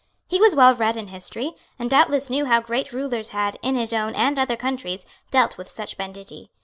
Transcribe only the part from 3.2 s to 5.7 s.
had, in his own and other countries, dealt with